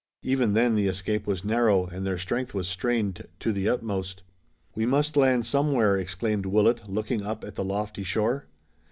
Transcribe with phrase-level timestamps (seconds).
[0.23, 4.23] Even then the escape was narrow, and their strength was strained to the utmost.
[4.73, 8.47] "We must land somewhere!" exclaimed Willet, looking up at the lofty shore.